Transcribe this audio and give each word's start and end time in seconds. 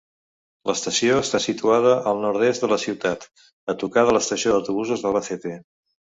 L'Estació 0.69 1.19
està 1.23 1.41
situada 1.45 1.91
al 2.13 2.21
nord-est 2.23 2.65
de 2.65 2.71
la 2.73 2.79
ciutat, 2.85 3.29
a 3.75 3.77
tocar 3.85 4.07
de 4.09 4.17
l'Estació 4.19 4.57
d'autobusos 4.57 5.07
d'Albacete. 5.07 5.55